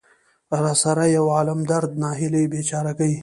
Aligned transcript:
را 0.63 0.73
سره 0.81 1.05
يو 1.15 1.25
عالم 1.35 1.59
درد، 1.71 1.91
ناهيلۍ 2.01 2.45
،بېچاره 2.53 2.91
ګۍ. 2.99 3.13